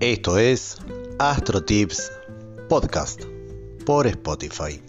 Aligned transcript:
Esto 0.00 0.38
es 0.38 0.78
Astro 1.18 1.62
Tips 1.62 2.10
Podcast 2.70 3.20
por 3.84 4.06
Spotify. 4.06 4.80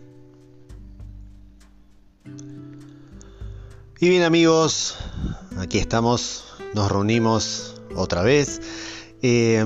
Y 4.00 4.08
bien 4.08 4.24
amigos, 4.24 4.96
aquí 5.58 5.80
estamos, 5.80 6.46
nos 6.74 6.90
reunimos 6.90 7.76
otra 7.94 8.24
vez 8.24 8.62
eh, 9.22 9.62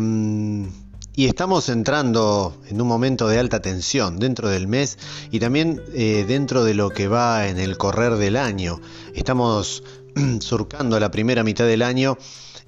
y 1.13 1.27
estamos 1.27 1.69
entrando 1.69 2.57
en 2.67 2.81
un 2.81 2.87
momento 2.87 3.27
de 3.27 3.37
alta 3.37 3.61
tensión 3.61 4.17
dentro 4.17 4.49
del 4.49 4.67
mes 4.67 4.97
y 5.29 5.39
también 5.39 5.79
eh, 5.93 6.25
dentro 6.27 6.63
de 6.63 6.73
lo 6.73 6.89
que 6.89 7.07
va 7.07 7.47
en 7.47 7.59
el 7.59 7.77
correr 7.77 8.15
del 8.15 8.37
año. 8.37 8.81
Estamos 9.13 9.83
surcando 10.39 10.99
la 10.99 11.11
primera 11.11 11.43
mitad 11.43 11.67
del 11.67 11.83
año 11.83 12.17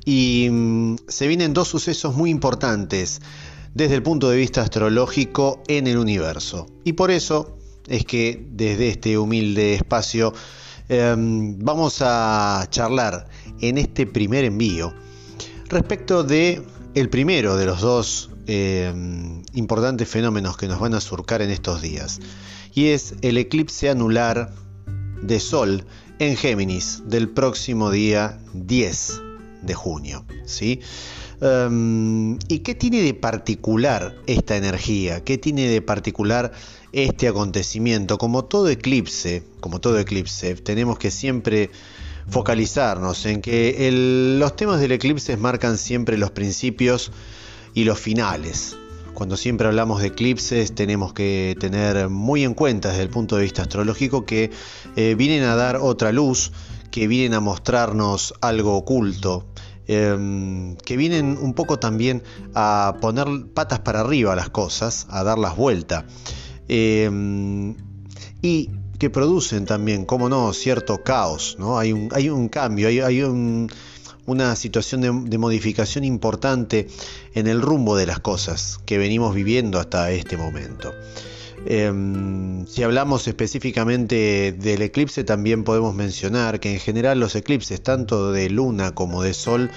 y 0.08 0.48
mm, 0.50 0.96
se 1.10 1.28
vienen 1.28 1.54
dos 1.54 1.68
sucesos 1.68 2.16
muy 2.16 2.30
importantes 2.30 3.20
desde 3.74 3.96
el 3.96 4.04
punto 4.04 4.30
de 4.30 4.38
vista 4.38 4.62
astrológico 4.62 5.62
en 5.68 5.86
el 5.86 5.98
universo. 5.98 6.66
Y 6.86 6.94
por 6.94 7.12
eso 7.12 7.58
es 7.88 8.06
que 8.06 8.48
desde 8.52 8.88
este 8.88 9.18
humilde 9.18 9.74
espacio 9.74 10.34
em, 10.88 11.60
vamos 11.60 11.98
a 12.00 12.66
charlar 12.70 13.28
en 13.60 13.78
este 13.78 14.08
primer 14.08 14.46
envío 14.46 14.94
respecto 15.68 16.24
de 16.24 16.64
el 16.96 17.10
primero 17.10 17.58
de 17.58 17.66
los 17.66 17.82
dos 17.82 18.30
em, 18.46 19.42
importantes 19.56 20.08
fenómenos 20.08 20.56
que 20.56 20.70
nos 20.70 20.80
van 20.80 20.94
a 20.94 21.02
surcar 21.02 21.42
en 21.42 21.50
estos 21.50 21.82
días 21.82 22.22
y 22.74 22.88
es 22.88 23.16
el 23.22 23.38
eclipse 23.38 23.90
anular 23.90 24.54
de 25.22 25.42
Sol 25.42 25.86
en 26.20 26.38
Géminis 26.38 27.04
del 27.06 27.28
próximo 27.28 27.92
día 27.92 28.40
10 28.54 29.27
de 29.68 29.76
junio. 29.76 30.26
¿sí? 30.46 30.82
Em, 31.40 32.40
¿Y 32.48 32.60
qué 32.60 32.74
tiene 32.74 33.02
de 33.02 33.14
particular 33.14 34.16
esta 34.26 34.58
energía? 34.58 35.24
¿Qué 35.24 35.38
tiene 35.38 35.68
de 35.68 35.82
particular 35.84 36.52
este 36.92 37.28
acontecimiento? 37.28 38.18
Como 38.18 38.46
todo 38.46 38.70
eclipse, 38.70 39.44
como 39.60 39.80
todo 39.80 40.00
eclipse, 40.00 40.56
tenemos 40.56 40.98
que 40.98 41.12
siempre 41.12 41.70
focalizarnos 42.30 43.26
en 43.26 43.42
que 43.42 43.90
los 44.40 44.56
temas 44.56 44.80
del 44.80 44.94
eclipse 44.94 45.38
marcan 45.38 45.78
siempre 45.78 46.18
los 46.18 46.32
principios 46.32 47.12
y 47.74 47.84
los 47.84 48.00
finales. 48.00 48.76
Cuando 49.14 49.38
siempre 49.38 49.68
hablamos 49.68 50.02
de 50.02 50.08
eclipses 50.08 50.76
tenemos 50.76 51.14
que 51.14 51.56
tener 51.60 52.10
muy 52.10 52.44
en 52.44 52.54
cuenta 52.54 52.90
desde 52.90 53.04
el 53.04 53.10
punto 53.10 53.36
de 53.36 53.44
vista 53.44 53.64
astrológico 53.64 54.26
que 54.26 54.52
eh, 54.96 55.16
vienen 55.18 55.44
a 55.44 55.56
dar 55.56 55.78
otra 55.78 56.12
luz, 56.12 56.52
que 56.92 57.08
vienen 57.08 57.34
a 57.34 57.40
mostrarnos 57.40 58.34
algo 58.42 58.76
oculto, 58.76 59.48
em, 59.88 60.76
que 60.78 60.98
vienen 60.98 61.38
un 61.40 61.54
poco 61.54 61.80
también 61.80 62.24
a 62.54 62.98
poner 63.02 63.28
patas 63.54 63.80
para 63.80 64.02
arriba 64.02 64.36
las 64.36 64.50
cosas, 64.50 65.08
a 65.10 65.24
darlas 65.24 65.56
vuelta. 65.56 66.06
Em, 66.68 67.76
y 68.42 68.70
que 69.00 69.10
producen 69.10 69.66
también, 69.66 70.06
como 70.06 70.30
no, 70.30 70.54
cierto 70.54 71.04
caos, 71.04 71.56
¿no? 71.60 71.78
Hay 71.78 71.94
un, 71.94 72.10
hay 72.14 72.30
un 72.30 72.50
cambio, 72.50 72.88
hay, 72.88 73.22
una 74.26 74.56
situación 74.56 75.30
de, 75.30 75.38
modificación 75.38 76.04
importante 76.04 76.88
en 77.34 77.48
el 77.48 77.62
rumbo 77.62 77.96
de 77.96 78.06
las 78.06 78.20
cosas 78.20 78.80
que 78.86 78.98
venimos 78.98 79.34
viviendo 79.34 79.80
hasta 79.80 80.12
este 80.12 80.36
momento. 80.36 80.94
Em, 81.66 82.66
si 82.68 82.84
hablamos 82.84 83.28
específicamente 83.28 84.54
del 84.54 84.82
eclipse, 84.82 85.24
también 85.24 85.64
podemos 85.64 85.96
mencionar 85.96 86.60
que 86.60 86.74
en 86.74 86.80
general 86.80 87.20
los 87.20 87.36
eclipses, 87.36 87.82
tanto 87.82 88.32
de 88.32 88.50
luna 88.50 88.94
como 88.94 89.24
de 89.24 89.34
sol, 89.34 89.72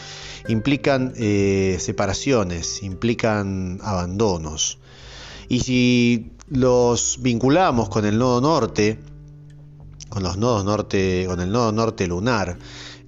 implican 0.48 1.12
eh, 1.16 1.78
separaciones, 1.80 2.82
implican 2.82 3.78
abandonos. 3.82 4.78
Y 5.48 5.60
si 5.60 6.32
los 6.48 7.18
vinculamos 7.22 7.88
con 7.88 8.04
el 8.04 8.18
nodo 8.18 8.40
norte, 8.40 8.98
con 10.08 10.22
los 10.22 10.36
nodos 10.36 10.64
norte, 10.64 11.24
con 11.26 11.40
el 11.40 11.50
nodo 11.50 11.72
norte 11.72 12.06
lunar, 12.06 12.58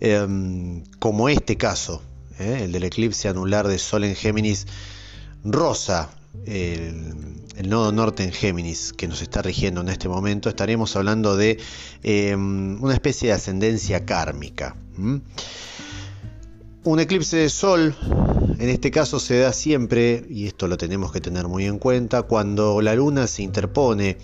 em, 0.00 0.82
como 0.98 1.28
este 1.28 1.56
caso, 1.56 2.02
eh, 2.38 2.62
el 2.64 2.72
del 2.72 2.84
eclipse 2.84 3.28
anular 3.28 3.68
de 3.68 3.78
Sol 3.78 4.04
en 4.04 4.16
Géminis, 4.16 4.66
rosa 5.44 6.10
el, 6.46 7.41
nodo 7.64 7.92
norte 7.92 8.24
en 8.24 8.32
Géminis 8.32 8.92
que 8.92 9.08
nos 9.08 9.22
está 9.22 9.42
rigiendo 9.42 9.80
en 9.80 9.88
este 9.88 10.08
momento, 10.08 10.48
estaremos 10.48 10.96
hablando 10.96 11.36
de 11.36 11.58
em, 12.02 12.82
una 12.82 12.94
especie 12.94 13.28
de 13.28 13.34
ascendencia 13.34 14.04
kármica. 14.04 14.76
Un 16.84 17.00
eclipse 17.00 17.36
de 17.36 17.48
sol, 17.48 17.94
en 18.58 18.68
este 18.68 18.90
caso 18.90 19.20
se 19.20 19.38
da 19.38 19.52
siempre, 19.52 20.24
y 20.28 20.46
esto 20.46 20.66
lo 20.66 20.76
tenemos 20.76 21.12
que 21.12 21.20
tener 21.20 21.46
muy 21.46 21.66
en 21.66 21.78
cuenta, 21.78 22.22
cuando 22.22 22.80
la 22.80 22.94
luna 22.94 23.26
se 23.26 23.42
interpone 23.42 24.18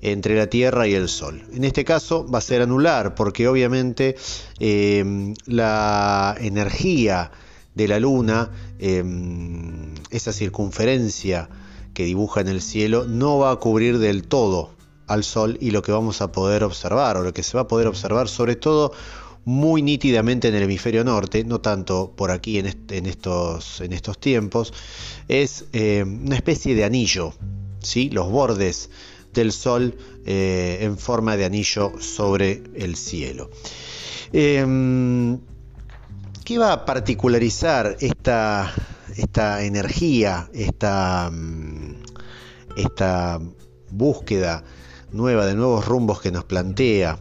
entre 0.00 0.36
la 0.36 0.46
Tierra 0.46 0.86
y 0.86 0.94
el 0.94 1.08
Sol. 1.08 1.42
En 1.52 1.64
este 1.64 1.84
caso 1.84 2.26
va 2.26 2.38
a 2.38 2.42
ser 2.42 2.62
anular, 2.62 3.14
porque 3.14 3.48
obviamente 3.48 4.16
em, 4.60 5.34
la 5.46 6.36
energía 6.40 7.32
de 7.74 7.88
la 7.88 7.98
Luna, 8.00 8.50
em, 8.78 9.94
esa 10.10 10.32
circunferencia 10.32 11.48
que 11.94 12.04
dibuja 12.04 12.40
en 12.40 12.48
el 12.48 12.60
cielo, 12.60 13.04
no 13.04 13.38
va 13.38 13.50
a 13.50 13.56
cubrir 13.56 13.98
del 13.98 14.26
todo 14.26 14.70
al 15.06 15.24
Sol 15.24 15.58
y 15.60 15.70
lo 15.70 15.82
que 15.82 15.92
vamos 15.92 16.20
a 16.20 16.30
poder 16.32 16.64
observar, 16.64 17.16
o 17.16 17.22
lo 17.22 17.32
que 17.32 17.42
se 17.42 17.56
va 17.56 17.62
a 17.62 17.68
poder 17.68 17.86
observar 17.86 18.28
sobre 18.28 18.56
todo 18.56 18.92
muy 19.44 19.80
nítidamente 19.80 20.48
en 20.48 20.54
el 20.54 20.64
hemisferio 20.64 21.04
norte, 21.04 21.42
no 21.42 21.60
tanto 21.60 22.12
por 22.14 22.30
aquí 22.30 22.58
en, 22.58 22.66
estos, 22.66 23.80
en 23.80 23.94
estos, 23.94 24.18
tiempos, 24.18 24.74
es 25.26 25.64
em, 25.72 26.26
una 26.26 26.36
especie 26.36 26.74
de 26.74 26.84
anillo, 26.84 27.32
¿sí? 27.80 28.10
los 28.10 28.30
bordes 28.30 28.90
del 29.32 29.52
Sol 29.52 29.96
eh, 30.26 30.78
en 30.82 30.98
forma 30.98 31.36
de 31.36 31.46
anillo 31.46 31.92
sobre 31.98 32.62
el 32.74 32.96
cielo. 32.96 33.50
Em, 34.32 35.38
¿Qué 36.44 36.58
va 36.58 36.72
a 36.72 36.84
particularizar 36.84 37.96
esta, 38.00 38.72
esta 39.16 39.64
energía, 39.64 40.50
esta, 40.52 41.30
mm, 41.30 41.77
esta 42.78 43.40
búsqueda 43.90 44.64
nueva 45.12 45.46
de 45.46 45.54
nuevos 45.54 45.86
rumbos 45.86 46.20
que 46.20 46.32
nos 46.32 46.44
plantea 46.44 47.20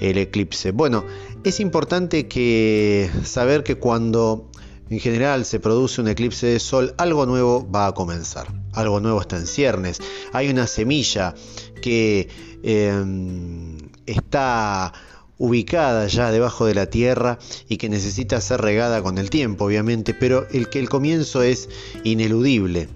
el 0.00 0.18
eclipse? 0.18 0.70
Bueno, 0.70 1.04
es 1.44 1.60
importante 1.60 2.28
que 2.28 3.10
saber 3.24 3.64
que 3.64 3.76
cuando 3.76 4.50
en 4.90 5.00
general 5.00 5.44
se 5.44 5.60
produce 5.60 6.00
un 6.00 6.08
eclipse 6.08 6.46
de 6.46 6.60
sol, 6.60 6.94
algo 6.98 7.26
nuevo 7.26 7.68
va 7.70 7.86
a 7.86 7.94
comenzar, 7.94 8.46
algo 8.72 9.00
nuevo 9.00 9.20
está 9.20 9.36
en 9.36 9.46
ciernes, 9.46 9.98
hay 10.32 10.48
una 10.48 10.66
semilla 10.66 11.34
que 11.82 12.28
em, 12.62 13.76
está 14.06 14.92
ubicada 15.36 16.06
ya 16.08 16.32
debajo 16.32 16.66
de 16.66 16.74
la 16.74 16.86
tierra 16.86 17.38
y 17.68 17.76
que 17.76 17.88
necesita 17.88 18.40
ser 18.40 18.60
regada 18.60 19.02
con 19.02 19.18
el 19.18 19.30
tiempo, 19.30 19.66
obviamente, 19.66 20.14
pero 20.14 20.46
el 20.50 20.68
que 20.68 20.80
el 20.80 20.88
comienzo 20.88 21.42
es 21.42 21.68
ineludible, 22.02 22.88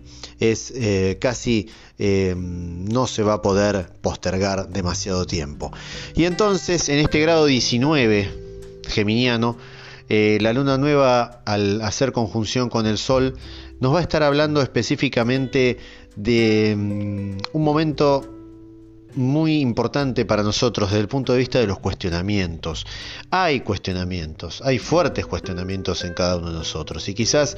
es 0.51 0.73
eh, 0.75 1.19
casi 1.21 1.69
eh, 1.99 2.35
no 2.37 3.07
se 3.07 3.23
va 3.23 3.35
a 3.35 3.43
poder 3.43 3.91
postergar 4.01 4.69
demasiado 4.69 5.27
tiempo. 5.27 5.73
Y 6.15 6.25
entonces, 6.25 6.89
en 6.89 6.99
este 6.99 7.21
grado 7.21 7.47
19 7.47 8.29
geminiano, 8.89 9.57
eh, 10.09 10.39
la 10.41 10.53
luna 10.53 10.79
nueva 10.79 11.43
al 11.47 11.81
hacer 11.83 12.13
conjunción 12.13 12.69
con 12.69 12.87
el 12.87 12.99
sol 12.99 13.37
nos 13.81 13.95
va 13.95 14.01
a 14.01 14.03
estar 14.03 14.23
hablando 14.23 14.63
específicamente 14.63 15.79
de 16.17 16.75
mm, 16.77 17.57
un 17.57 17.63
momento 17.63 18.29
muy 19.15 19.61
importante 19.61 20.25
para 20.25 20.43
nosotros 20.43 20.91
desde 20.91 21.03
el 21.03 21.09
punto 21.09 21.33
de 21.33 21.39
vista 21.39 21.59
de 21.59 21.67
los 21.67 21.79
cuestionamientos. 21.79 22.87
Hay 23.31 23.61
cuestionamientos, 23.61 24.63
hay 24.65 24.79
fuertes 24.79 25.27
cuestionamientos 25.27 26.05
en 26.05 26.15
cada 26.15 26.37
uno 26.37 26.49
de 26.49 26.55
nosotros. 26.55 27.09
Y 27.09 27.15
quizás 27.15 27.57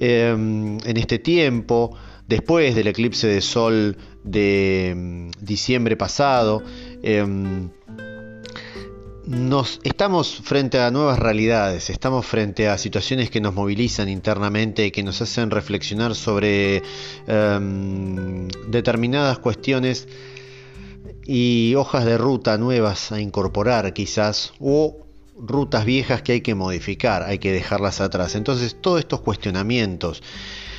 em, 0.00 0.78
en 0.84 0.96
este 0.96 1.18
tiempo, 1.18 1.96
después 2.28 2.74
del 2.74 2.88
eclipse 2.88 3.26
de 3.26 3.40
sol 3.40 3.96
de 4.24 4.90
em, 4.90 5.30
diciembre 5.40 5.96
pasado, 5.96 6.62
em, 7.02 7.68
nos 9.26 9.80
estamos 9.82 10.40
frente 10.44 10.78
a 10.78 10.90
nuevas 10.92 11.18
realidades, 11.18 11.90
estamos 11.90 12.24
frente 12.24 12.68
a 12.68 12.78
situaciones 12.78 13.28
que 13.28 13.40
nos 13.40 13.54
movilizan 13.54 14.08
internamente 14.08 14.92
que 14.92 15.02
nos 15.02 15.20
hacen 15.20 15.50
reflexionar 15.50 16.14
sobre 16.14 16.84
determinadas 18.68 19.40
cuestiones 19.40 20.06
y 21.26 21.74
hojas 21.74 22.04
de 22.04 22.18
ruta 22.18 22.56
nuevas 22.56 23.10
a 23.10 23.20
incorporar 23.20 23.92
quizás 23.92 24.52
o 24.60 24.98
rutas 25.36 25.84
viejas 25.84 26.22
que 26.22 26.32
hay 26.32 26.40
que 26.40 26.54
modificar, 26.54 27.24
hay 27.24 27.38
que 27.38 27.52
dejarlas 27.52 28.00
atrás. 28.00 28.36
Entonces 28.36 28.76
todos 28.80 29.00
estos 29.00 29.20
cuestionamientos 29.20 30.22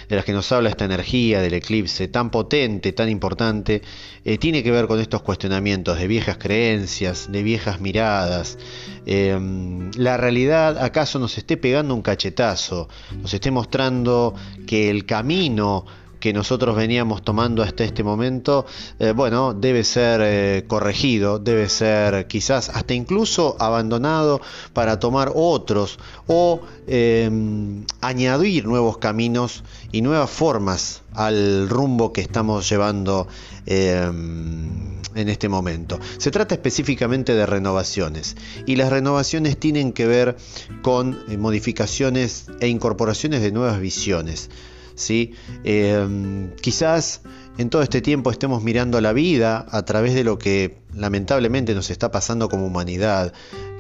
de 0.08 0.16
las 0.16 0.26
que 0.26 0.34
nos 0.34 0.52
habla 0.52 0.70
esta 0.70 0.86
energía 0.86 1.42
del 1.42 1.54
eclipse 1.54 2.08
tan 2.08 2.30
potente, 2.30 2.94
tan 2.94 3.10
importante, 3.10 3.82
eh, 4.24 4.38
tiene 4.38 4.64
que 4.64 4.72
ver 4.72 4.88
con 4.88 5.00
estos 5.00 5.22
cuestionamientos 5.22 5.98
de 6.00 6.08
viejas 6.08 6.38
creencias, 6.38 7.32
de 7.32 7.44
viejas 7.44 7.82
miradas. 7.82 8.58
Em, 9.06 9.92
la 9.96 10.18
realidad 10.18 10.78
acaso 10.78 11.20
nos 11.20 11.38
esté 11.38 11.58
pegando 11.58 11.94
un 11.94 12.02
cachetazo, 12.02 12.88
nos 13.22 13.34
esté 13.34 13.52
mostrando 13.52 14.34
que 14.66 14.90
el 14.90 15.06
camino 15.06 15.86
que 16.20 16.34
nosotros 16.34 16.76
veníamos 16.76 17.24
tomando 17.24 17.64
hasta 17.64 17.84
este 17.84 18.04
momento, 18.04 18.66
eh, 19.00 19.12
bueno, 19.12 19.54
debe 19.54 19.84
ser 19.84 20.22
eh, 20.24 20.66
corregido, 20.68 21.40
debe 21.40 21.70
ser 21.70 22.28
quizás 22.28 22.70
hasta 22.70 22.94
incluso 22.94 23.56
abandonado 23.60 24.42
para 24.74 25.00
tomar 25.00 25.32
otros 25.36 26.00
o 26.28 26.62
em, 26.88 27.86
añadir 28.02 28.66
nuevos 28.66 28.98
caminos 28.98 29.64
y 29.92 30.02
nuevas 30.02 30.30
formas 30.30 31.02
al 31.14 31.68
rumbo 31.70 32.14
que 32.14 32.22
estamos 32.22 32.70
llevando 32.70 33.28
em, 33.66 34.98
en 35.16 35.30
este 35.30 35.50
momento. 35.50 36.00
Se 36.18 36.32
trata 36.32 36.56
específicamente 36.56 37.34
de 37.34 37.46
renovaciones 37.46 38.36
y 38.66 38.76
las 38.76 38.90
renovaciones 38.90 39.58
tienen 39.58 39.92
que 39.92 40.06
ver 40.06 40.38
con 40.82 41.20
eh, 41.28 41.38
modificaciones 41.38 42.46
e 42.60 42.68
incorporaciones 42.68 43.42
de 43.42 43.52
nuevas 43.52 43.80
visiones. 43.80 44.50
¿Sí? 44.98 45.34
Em, 45.64 46.54
quizás 46.56 47.22
en 47.58 47.70
todo 47.70 47.82
este 47.82 48.02
tiempo 48.02 48.32
estemos 48.32 48.62
mirando 48.62 49.00
la 49.00 49.14
vida 49.14 49.66
a 49.72 49.86
través 49.86 50.14
de 50.14 50.26
lo 50.26 50.38
que 50.38 50.80
lamentablemente 50.94 51.74
nos 51.74 51.90
está 51.90 52.12
pasando 52.12 52.50
como 52.50 52.66
humanidad, 52.66 53.32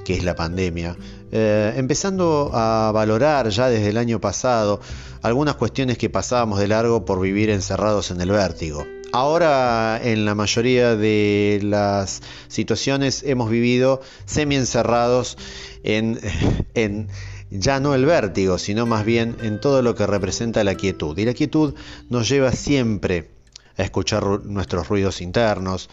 que 0.06 0.14
es 0.14 0.24
la 0.24 0.36
pandemia, 0.36 0.96
eh, 1.32 1.74
empezando 1.76 2.52
a 2.54 2.92
valorar 2.94 3.50
ya 3.50 3.68
desde 3.68 3.90
el 3.90 3.98
año 3.98 4.22
pasado 4.22 4.80
algunas 5.22 5.56
cuestiones 5.56 5.98
que 5.98 6.10
pasábamos 6.10 6.60
de 6.60 6.68
largo 6.68 7.04
por 7.04 7.20
vivir 7.20 7.50
encerrados 7.50 8.12
en 8.12 8.22
el 8.22 8.30
vértigo. 8.30 8.86
Ahora 9.12 10.00
en 10.04 10.26
la 10.26 10.36
mayoría 10.36 10.96
de 10.96 11.60
las 11.64 12.22
situaciones 12.50 13.24
hemos 13.24 13.50
vivido 13.50 14.02
semi 14.26 14.56
encerrados 14.56 15.38
en, 15.84 16.20
en 16.74 17.08
ya 17.50 17.80
no 17.80 17.96
el 17.96 18.06
vértigo, 18.06 18.58
sino 18.58 18.86
más 18.86 19.06
bien 19.06 19.36
en 19.42 19.60
todo 19.60 19.82
lo 19.82 19.96
que 19.96 20.08
representa 20.08 20.64
la 20.64 20.76
quietud. 20.76 21.18
Y 21.18 21.26
la 21.26 21.34
quietud 21.34 21.74
nos 22.10 22.28
lleva 22.30 22.52
siempre 22.52 23.30
a 23.78 23.84
escuchar 23.84 24.24
nuestros 24.46 24.88
ruidos 24.88 25.22
internos, 25.22 25.90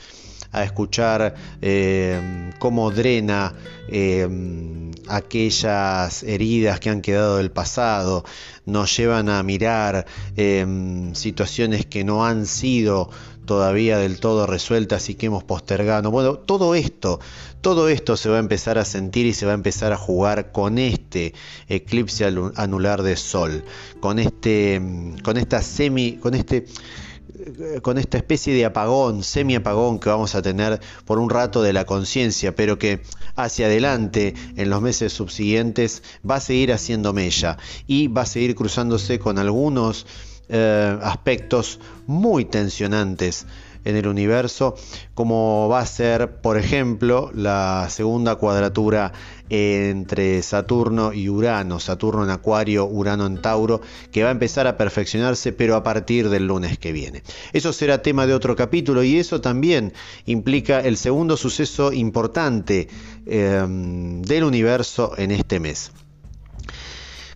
a 0.54 0.64
escuchar 0.64 1.34
eh, 1.60 2.50
cómo 2.58 2.90
drena 2.90 3.54
eh, 3.88 4.28
aquellas 5.08 6.22
heridas 6.22 6.80
que 6.80 6.90
han 6.90 7.02
quedado 7.02 7.36
del 7.38 7.50
pasado, 7.50 8.24
nos 8.64 8.96
llevan 8.96 9.28
a 9.28 9.42
mirar 9.42 10.06
eh, 10.36 11.10
situaciones 11.12 11.84
que 11.86 12.04
no 12.04 12.24
han 12.24 12.46
sido 12.46 13.10
todavía 13.44 13.98
del 13.98 14.20
todo 14.20 14.46
resueltas 14.46 15.10
y 15.10 15.14
que 15.16 15.26
hemos 15.26 15.44
postergado. 15.44 16.10
Bueno, 16.10 16.34
todo 16.34 16.74
esto, 16.74 17.20
todo 17.60 17.88
esto 17.88 18.16
se 18.16 18.30
va 18.30 18.36
a 18.36 18.40
empezar 18.40 18.78
a 18.78 18.84
sentir 18.84 19.26
y 19.26 19.34
se 19.34 19.46
va 19.46 19.52
a 19.52 19.56
empezar 19.56 19.92
a 19.92 19.96
jugar 19.96 20.52
con 20.52 20.78
este 20.78 21.34
eclipse 21.68 22.24
anular 22.56 23.02
de 23.02 23.16
sol, 23.16 23.64
con 24.00 24.18
este, 24.18 24.80
con 25.22 25.36
esta 25.36 25.60
semi, 25.60 26.14
con 26.16 26.34
este 26.34 26.66
con 27.82 27.98
esta 27.98 28.16
especie 28.16 28.54
de 28.54 28.64
apagón, 28.64 29.22
semi-apagón 29.22 29.98
que 29.98 30.08
vamos 30.08 30.34
a 30.34 30.42
tener 30.42 30.81
por 31.04 31.19
un 31.19 31.31
rato 31.31 31.62
de 31.62 31.72
la 31.72 31.84
conciencia, 31.84 32.54
pero 32.54 32.78
que 32.78 33.00
hacia 33.36 33.66
adelante 33.66 34.34
en 34.56 34.70
los 34.70 34.81
meses 34.81 35.12
subsiguientes 35.12 36.02
va 36.28 36.36
a 36.36 36.40
seguir 36.40 36.72
haciendo 36.72 37.12
mella 37.12 37.58
y 37.86 38.08
va 38.08 38.22
a 38.22 38.26
seguir 38.26 38.54
cruzándose 38.54 39.19
con 39.19 39.38
algunos 39.38 40.06
eh, 40.48 40.98
aspectos 41.02 41.81
muy 42.06 42.44
tensionantes 42.44 43.46
en 43.84 43.96
el 43.96 44.06
universo, 44.06 44.75
como 45.14 45.69
va 45.69 45.81
a 45.81 45.86
ser, 45.86 46.40
por 46.40 46.58
ejemplo, 46.58 47.31
la 47.34 47.88
segunda 47.90 48.36
cuadratura 48.36 49.12
entre 49.50 50.42
Saturno 50.42 51.12
y 51.12 51.28
Urano, 51.28 51.78
Saturno 51.78 52.25
en 52.25 52.31
Acuario, 52.31 52.86
Urano 52.86 53.26
en 53.26 53.40
Tauro, 53.40 53.81
que 54.10 54.22
va 54.22 54.31
a 54.31 54.32
empezar 54.32 54.66
a 54.66 54.76
perfeccionarse, 54.76 55.52
pero 55.52 55.76
a 55.76 55.82
partir 55.82 56.31
del 56.31 56.46
lunes 56.46 56.78
que 56.78 56.92
viene. 56.92 57.22
Eso 57.52 57.72
será 57.72 58.02
tema 58.02 58.26
de 58.26 58.34
otro 58.34 58.56
capítulo 58.56 59.02
y 59.02 59.19
eso 59.19 59.40
también 59.40 59.92
implica 60.26 60.80
el 60.80 60.96
segundo 60.96 61.37
suceso 61.37 61.92
importante 61.92 62.88
eh, 63.26 63.64
del 63.66 64.44
universo 64.44 65.12
en 65.16 65.30
este 65.30 65.60
mes. 65.60 65.92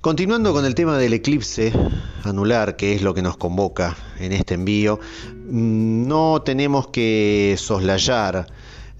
Continuando 0.01 0.53
con 0.53 0.65
el 0.65 0.77
tema 0.77 0.97
del 0.97 1.13
eclipse 1.13 1.73
anular, 2.23 2.77
que 2.77 2.95
es 2.95 3.03
lo 3.03 3.15
que 3.15 3.23
nos 3.23 3.37
convoca 3.37 3.97
en 4.21 4.31
este 4.31 4.55
envío, 4.55 5.01
mm, 5.51 6.07
no 6.07 6.41
tenemos 6.43 6.87
que 6.87 7.57
soslayar 7.59 8.47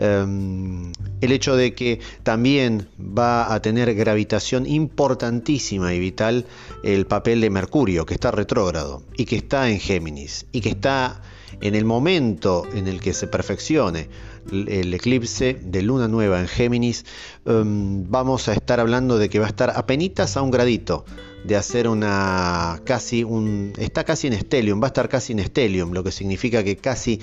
em, 0.01 0.93
el 1.21 1.33
hecho 1.33 1.55
de 1.55 1.75
que 1.75 2.01
también 2.25 2.89
va 2.99 3.53
a 3.55 3.63
tener 3.63 3.95
gravitación 3.95 4.67
importantísima 4.67 5.95
y 5.95 6.01
vital 6.01 6.47
el 6.83 7.07
papel 7.07 7.41
de 7.41 7.51
Mercurio, 7.51 8.05
que 8.05 8.15
está 8.15 8.33
retrógrado 8.33 9.03
y 9.17 9.25
que 9.25 9.37
está 9.37 9.71
en 9.71 9.79
Géminis 9.79 10.47
y 10.51 10.61
que 10.61 10.71
está 10.71 11.21
en 11.61 11.75
el 11.75 11.85
momento 11.85 12.67
en 12.73 12.89
el 12.89 13.01
que 13.01 13.13
se 13.13 13.27
perfeccione 13.27 14.09
el 14.51 14.95
eclipse 14.95 15.59
de 15.63 15.83
luna 15.83 16.09
nueva 16.09 16.41
en 16.41 16.49
Géminis, 16.49 17.05
em, 17.45 18.09
vamos 18.11 18.49
a 18.49 18.55
estar 18.55 18.81
hablando 18.81 19.19
de 19.19 19.29
que 19.29 19.39
va 19.39 19.47
a 19.47 19.49
estar 19.49 19.73
apenas 19.77 20.37
a 20.37 20.43
un 20.43 20.51
gradito 20.51 21.05
de 21.45 21.57
hacer 21.57 21.89
una 21.89 22.81
casi 22.85 23.25
un 23.25 23.73
está 23.79 24.05
casi 24.05 24.27
en 24.29 24.39
Stellium, 24.39 24.81
va 24.81 24.87
a 24.87 24.89
estar 24.89 25.09
casi 25.09 25.33
en 25.33 25.45
Stellium, 25.45 25.93
lo 25.93 26.03
que 26.03 26.13
significa 26.13 26.65
que 26.65 26.77
casi 26.77 27.21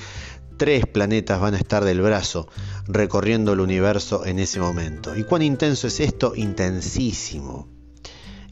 tres 0.58 0.86
planetas 0.86 1.40
van 1.40 1.54
a 1.54 1.58
estar 1.58 1.84
del 1.84 2.02
brazo 2.02 2.48
recorriendo 2.88 3.54
el 3.54 3.60
universo 3.60 4.26
en 4.26 4.40
ese 4.40 4.60
momento. 4.60 5.16
¿Y 5.16 5.24
cuán 5.24 5.42
intenso 5.42 5.88
es 5.88 6.00
esto? 6.00 6.34
Intensísimo 6.36 7.75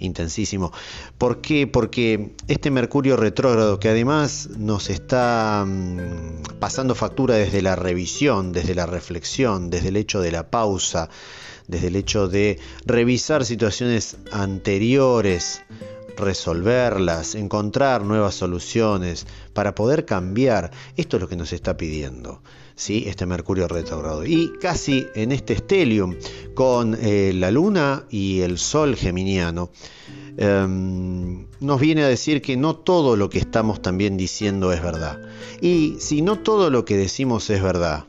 intensísimo. 0.03 0.71
¿Por 1.17 1.41
qué? 1.41 1.67
Porque 1.67 2.35
este 2.47 2.71
Mercurio 2.71 3.17
retrógrado 3.17 3.79
que 3.79 3.89
además 3.89 4.50
nos 4.57 4.89
está 4.89 5.65
mm, 5.67 6.59
pasando 6.59 6.95
factura 6.95 7.35
desde 7.35 7.61
la 7.61 7.75
revisión, 7.75 8.51
desde 8.51 8.75
la 8.75 8.85
reflexión, 8.85 9.69
desde 9.69 9.89
el 9.89 9.97
hecho 9.97 10.21
de 10.21 10.31
la 10.31 10.50
pausa, 10.50 11.09
desde 11.67 11.88
el 11.88 11.95
hecho 11.95 12.27
de 12.27 12.59
revisar 12.85 13.45
situaciones 13.45 14.17
anteriores, 14.31 15.61
resolverlas, 16.17 17.35
encontrar 17.35 18.03
nuevas 18.03 18.35
soluciones 18.35 19.25
para 19.53 19.73
poder 19.75 20.05
cambiar. 20.05 20.71
Esto 20.97 21.17
es 21.17 21.21
lo 21.21 21.29
que 21.29 21.35
nos 21.35 21.53
está 21.53 21.77
pidiendo. 21.77 22.41
¿Sí? 22.75 23.03
este 23.07 23.25
Mercurio 23.25 23.67
retrógrado. 23.67 24.25
Y 24.25 24.53
casi 24.59 25.07
en 25.15 25.31
este 25.31 25.53
estelium, 25.53 26.15
con 26.53 26.98
eh, 27.00 27.33
la 27.36 27.51
Luna 27.51 28.03
y 28.09 28.41
el 28.41 28.57
Sol 28.57 28.95
geminiano, 28.95 29.71
em, 30.38 31.45
nos 31.59 31.79
viene 31.79 32.03
a 32.03 32.07
decir 32.07 32.41
que 32.41 32.57
no 32.57 32.75
todo 32.75 33.15
lo 33.15 33.29
que 33.29 33.39
estamos 33.39 33.81
también 33.81 34.17
diciendo 34.17 34.71
es 34.74 34.81
verdad. 34.81 35.21
Y 35.62 35.95
si 36.00 36.21
no 36.21 36.39
todo 36.39 36.69
lo 36.69 36.86
que 36.86 36.98
decimos 36.98 37.50
es 37.50 37.62
verdad, 37.62 38.05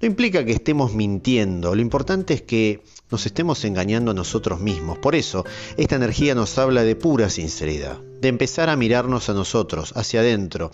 no 0.00 0.06
implica 0.06 0.44
que 0.44 0.52
estemos 0.52 0.94
mintiendo, 0.94 1.74
lo 1.74 1.82
importante 1.82 2.32
es 2.34 2.42
que 2.42 2.82
nos 3.10 3.26
estemos 3.26 3.64
engañando 3.64 4.10
a 4.10 4.14
nosotros 4.14 4.60
mismos. 4.60 4.98
Por 4.98 5.14
eso, 5.14 5.44
esta 5.76 5.96
energía 5.96 6.34
nos 6.34 6.56
habla 6.58 6.82
de 6.82 6.96
pura 6.96 7.28
sinceridad, 7.28 7.98
de 8.20 8.28
empezar 8.28 8.68
a 8.68 8.76
mirarnos 8.76 9.28
a 9.28 9.34
nosotros, 9.34 9.92
hacia 9.96 10.20
adentro, 10.20 10.70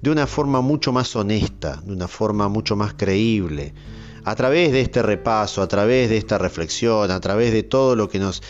de 0.00 0.10
una 0.10 0.26
forma 0.26 0.60
mucho 0.60 0.92
más 0.92 1.14
honesta, 1.16 1.82
de 1.84 1.92
una 1.92 2.08
forma 2.08 2.48
mucho 2.48 2.76
más 2.76 2.94
creíble. 2.94 3.74
A 4.24 4.34
través 4.34 4.72
de 4.72 4.80
este 4.80 5.02
repaso, 5.02 5.60
a 5.60 5.68
través 5.68 6.08
de 6.08 6.16
esta 6.16 6.38
reflexión, 6.38 7.10
a 7.10 7.20
través 7.20 7.52
de 7.52 7.62
todo 7.62 7.94
lo 7.94 8.08
que 8.08 8.18
nos 8.18 8.42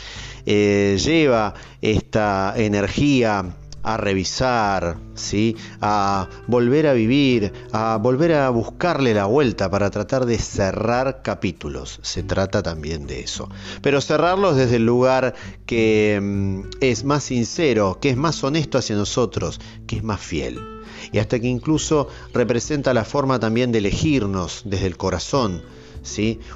eh, 0.47 0.97
lleva 1.03 1.55
esta 1.81 2.55
energía 2.57 3.57
a 3.85 3.97
revisar, 3.97 4.97
¿sí? 5.15 5.57
a 5.81 6.29
volver 6.47 6.87
a 6.87 6.95
vivir, 6.95 7.53
a 7.73 7.99
volver 7.99 8.33
a 8.33 8.51
buscarle 8.51 9.15
la 9.15 9.27
vuelta 9.27 9.71
para 9.71 9.91
tratar 9.91 10.27
de 10.27 10.39
cerrar 10.39 11.23
capítulos. 11.23 12.01
Se 12.03 12.23
trata 12.23 12.63
también 12.63 13.07
de 13.07 13.21
eso. 13.21 13.49
Pero 13.83 14.01
cerrarlos 14.01 14.57
desde 14.57 14.77
el 14.77 14.87
lugar 14.87 15.35
que 15.67 16.19
mm, 16.21 16.61
es 16.81 17.05
más 17.05 17.25
sincero, 17.25 17.99
que 18.01 18.11
es 18.11 18.17
más 18.17 18.43
honesto 18.43 18.79
hacia 18.79 18.97
nosotros, 18.97 19.61
que 19.87 19.97
es 19.97 20.03
más 20.03 20.21
fiel. 20.21 20.61
Y 21.13 21.19
hasta 21.19 21.39
que 21.39 21.47
incluso 21.47 22.09
representa 22.33 22.95
la 22.95 23.05
forma 23.05 23.39
también 23.39 23.71
de 23.71 23.79
elegirnos 23.79 24.63
desde 24.65 24.87
el 24.87 24.97
corazón, 24.97 25.63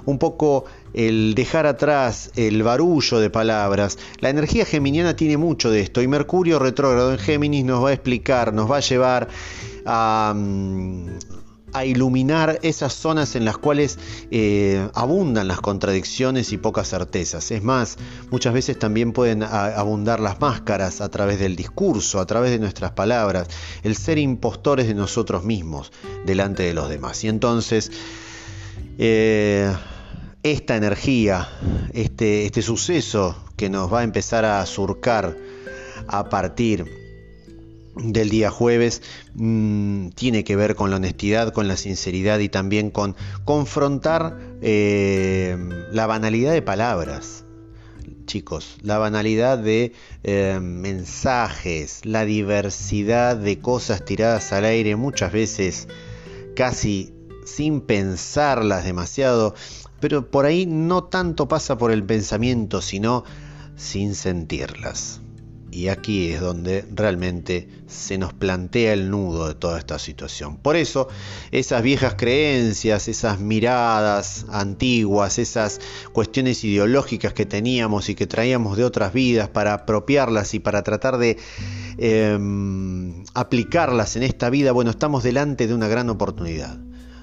un 0.04 0.18
poco 0.18 0.64
el 0.94 1.34
dejar 1.34 1.66
atrás 1.66 2.30
el 2.36 2.62
barullo 2.62 3.18
de 3.18 3.30
palabras. 3.30 3.98
La 4.20 4.30
energía 4.30 4.64
geminiana 4.64 5.16
tiene 5.16 5.36
mucho 5.36 5.70
de 5.70 5.80
esto 5.80 6.02
y 6.02 6.08
Mercurio 6.08 6.58
retrógrado 6.58 7.12
en 7.12 7.18
Géminis 7.18 7.64
nos 7.64 7.84
va 7.84 7.90
a 7.90 7.92
explicar, 7.92 8.52
nos 8.52 8.70
va 8.70 8.78
a 8.78 8.80
llevar 8.80 9.28
a, 9.84 10.32
mm, 10.36 11.06
a 11.72 11.84
iluminar 11.84 12.58
esas 12.62 12.92
zonas 12.94 13.36
en 13.36 13.44
las 13.44 13.58
cuales 13.58 13.98
eh, 14.30 14.88
abundan 14.94 15.48
las 15.48 15.60
contradicciones 15.60 16.52
y 16.52 16.58
pocas 16.58 16.88
certezas. 16.88 17.50
Es 17.50 17.62
más, 17.62 17.98
muchas 18.30 18.54
veces 18.54 18.78
también 18.78 19.12
pueden 19.12 19.42
abundar 19.42 20.20
las 20.20 20.40
máscaras 20.40 21.00
a 21.00 21.08
través 21.10 21.38
del 21.38 21.56
discurso, 21.56 22.20
a 22.20 22.26
través 22.26 22.50
de 22.50 22.58
nuestras 22.58 22.92
palabras, 22.92 23.48
el 23.82 23.96
ser 23.96 24.18
impostores 24.18 24.86
de 24.88 24.94
nosotros 24.94 25.44
mismos 25.44 25.92
delante 26.24 26.62
de 26.62 26.74
los 26.74 26.88
demás. 26.88 27.22
Y 27.24 27.28
entonces, 27.28 27.90
eh, 28.98 29.72
esta 30.42 30.76
energía, 30.76 31.48
este, 31.92 32.46
este 32.46 32.62
suceso 32.62 33.36
que 33.56 33.68
nos 33.68 33.92
va 33.92 34.00
a 34.00 34.04
empezar 34.04 34.44
a 34.44 34.64
surcar 34.66 35.36
a 36.06 36.28
partir 36.28 36.86
del 37.96 38.30
día 38.30 38.50
jueves 38.50 39.02
mm, 39.34 40.10
tiene 40.10 40.44
que 40.44 40.56
ver 40.56 40.74
con 40.74 40.90
la 40.90 40.96
honestidad, 40.96 41.52
con 41.52 41.68
la 41.68 41.76
sinceridad 41.76 42.38
y 42.38 42.48
también 42.48 42.90
con 42.90 43.16
confrontar 43.44 44.38
eh, 44.62 45.56
la 45.92 46.06
banalidad 46.06 46.52
de 46.52 46.62
palabras. 46.62 47.44
Chicos, 48.26 48.76
la 48.82 48.98
banalidad 48.98 49.58
de 49.58 49.92
eh, 50.22 50.58
mensajes, 50.60 52.04
la 52.04 52.26
diversidad 52.26 53.36
de 53.36 53.58
cosas 53.58 54.04
tiradas 54.04 54.52
al 54.52 54.66
aire, 54.66 54.96
muchas 54.96 55.32
veces 55.32 55.88
casi 56.54 57.14
sin 57.46 57.80
pensarlas 57.80 58.84
demasiado, 58.84 59.54
pero 60.00 60.30
por 60.30 60.46
ahí 60.46 60.66
no 60.66 61.04
tanto 61.04 61.48
pasa 61.48 61.78
por 61.78 61.90
el 61.90 62.04
pensamiento, 62.04 62.82
sino 62.82 63.24
sin 63.76 64.14
sentirlas. 64.14 65.20
Y 65.70 65.88
aquí 65.88 66.32
es 66.32 66.40
donde 66.40 66.86
realmente 66.94 67.68
se 67.86 68.16
nos 68.16 68.32
plantea 68.32 68.94
el 68.94 69.10
nudo 69.10 69.48
de 69.48 69.54
toda 69.54 69.78
esta 69.78 69.98
situación. 69.98 70.56
Por 70.56 70.76
eso, 70.76 71.08
esas 71.50 71.82
viejas 71.82 72.14
creencias, 72.16 73.06
esas 73.06 73.38
miradas 73.38 74.46
antiguas, 74.50 75.38
esas 75.38 75.80
cuestiones 76.12 76.64
ideológicas 76.64 77.34
que 77.34 77.44
teníamos 77.44 78.08
y 78.08 78.14
que 78.14 78.26
traíamos 78.26 78.78
de 78.78 78.84
otras 78.84 79.12
vidas 79.12 79.50
para 79.50 79.74
apropiarlas 79.74 80.54
y 80.54 80.58
para 80.58 80.82
tratar 80.82 81.18
de 81.18 81.36
em, 81.98 83.24
aplicarlas 83.34 84.16
en 84.16 84.22
esta 84.22 84.48
vida, 84.48 84.72
bueno, 84.72 84.90
estamos 84.90 85.22
delante 85.22 85.66
de 85.66 85.74
una 85.74 85.86
gran 85.86 86.08
oportunidad 86.08 86.78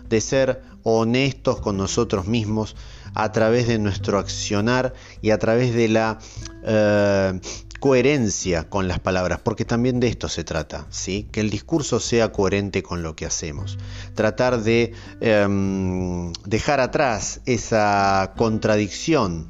de 0.09 0.21
ser 0.21 0.62
honestos 0.83 1.62
con 1.62 1.77
nosotros 1.77 2.27
mismos 2.27 2.75
a 3.13 3.31
través 3.31 3.67
de 3.67 3.79
nuestro 3.79 4.19
accionar 4.19 4.93
y 5.21 5.31
a 5.31 5.39
través 5.39 5.74
de 5.74 5.88
la 5.88 6.19
eh, 6.63 7.39
coherencia 7.79 8.69
con 8.69 8.88
las 8.88 9.00
palabras, 9.00 9.39
porque 9.43 9.63
también 9.65 10.00
de 10.00 10.07
esto 10.07 10.27
se 10.27 10.43
trata, 10.43 10.88
¿sí? 10.89 11.27
que 11.31 11.39
el 11.39 11.50
discurso 11.50 12.00
sea 12.00 12.31
coherente 12.31 12.83
con 12.83 13.03
lo 13.03 13.15
que 13.15 13.25
hacemos. 13.25 13.77
Tratar 14.15 14.62
de 14.63 14.93
em, 15.21 16.33
dejar 16.45 16.79
atrás 16.79 17.41
esa 17.45 18.33
contradicción 18.38 19.47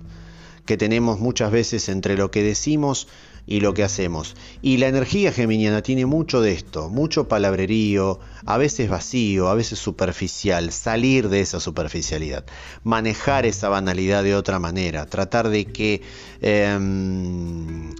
que 0.66 0.78
tenemos 0.78 1.20
muchas 1.20 1.52
veces 1.52 1.90
entre 1.90 2.18
lo 2.18 2.32
que 2.32 2.44
decimos 2.44 3.08
y 3.48 3.60
lo 3.60 3.74
que 3.74 3.84
hacemos. 3.84 4.36
Y 4.62 4.78
la 4.78 4.88
energía 4.88 5.32
geminiana 5.32 5.82
tiene 5.82 6.06
mucho 6.06 6.42
de 6.42 6.54
esto, 6.54 6.90
mucho 6.90 7.28
palabrerío, 7.28 8.20
a 8.46 8.58
veces 8.58 8.90
vacío, 8.90 9.50
a 9.50 9.56
veces 9.56 9.80
superficial, 9.80 10.72
salir 10.72 11.30
de 11.30 11.42
esa 11.42 11.60
superficialidad, 11.60 12.46
manejar 12.84 13.46
esa 13.46 13.70
banalidad 13.70 14.24
de 14.24 14.36
otra 14.36 14.60
manera, 14.60 15.06
tratar 15.06 15.50
de 15.50 15.66
que 15.66 16.02
em, 16.42 17.92